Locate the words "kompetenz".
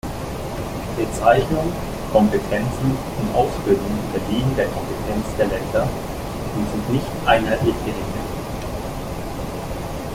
4.69-5.27